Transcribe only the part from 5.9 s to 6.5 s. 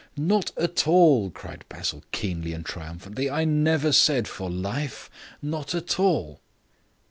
all."